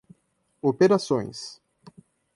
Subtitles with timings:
[0.71, 1.39] operações